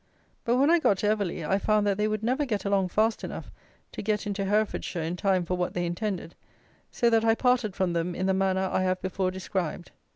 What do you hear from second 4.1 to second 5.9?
into Herefordshire in time for what they